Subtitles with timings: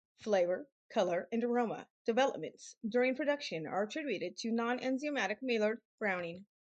[0.21, 6.47] Flavor, color, and aroma developments during production are attributed to non-enzymatic Maillard browning.